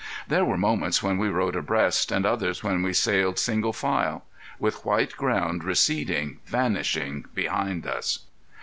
[0.27, 4.25] There were moments when we rode abreast and others when we sailed single file,
[4.57, 8.25] with white ground receding, vanishing behind us.